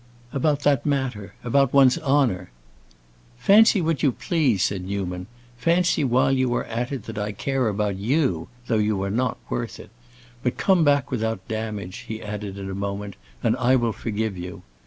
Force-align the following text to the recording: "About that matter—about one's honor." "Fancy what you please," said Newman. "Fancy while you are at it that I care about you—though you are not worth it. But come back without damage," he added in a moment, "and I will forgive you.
"About 0.33 0.61
that 0.61 0.83
matter—about 0.83 1.73
one's 1.73 1.99
honor." 1.99 2.49
"Fancy 3.37 3.81
what 3.83 4.01
you 4.01 4.11
please," 4.11 4.63
said 4.63 4.83
Newman. 4.83 5.27
"Fancy 5.57 6.03
while 6.03 6.31
you 6.31 6.51
are 6.55 6.63
at 6.63 6.91
it 6.91 7.03
that 7.03 7.19
I 7.19 7.31
care 7.33 7.67
about 7.67 7.97
you—though 7.97 8.77
you 8.79 9.03
are 9.03 9.11
not 9.11 9.37
worth 9.47 9.79
it. 9.79 9.91
But 10.41 10.57
come 10.57 10.83
back 10.83 11.11
without 11.11 11.47
damage," 11.47 12.05
he 12.07 12.19
added 12.19 12.57
in 12.57 12.67
a 12.67 12.73
moment, 12.73 13.15
"and 13.43 13.55
I 13.57 13.75
will 13.75 13.93
forgive 13.93 14.35
you. 14.39 14.63